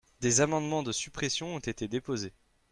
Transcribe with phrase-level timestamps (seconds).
[0.19, 2.33] Des amendements de suppression ont été déposés.